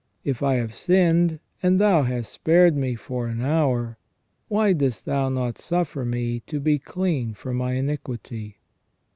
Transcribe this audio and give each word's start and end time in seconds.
If 0.23 0.41
I 0.41 0.55
have 0.55 0.73
sinned, 0.73 1.39
and 1.61 1.79
Thou 1.79 2.01
hast 2.01 2.33
spared 2.33 2.75
me 2.75 2.95
for 2.95 3.27
an 3.27 3.39
hour, 3.43 3.99
why 4.47 4.73
dost 4.73 5.05
Thou 5.05 5.29
not 5.29 5.59
suffer 5.59 6.03
me 6.05 6.39
to 6.47 6.59
be 6.59 6.79
clean 6.79 7.35
from 7.35 7.57
my 7.57 7.73
iniquity 7.73 8.57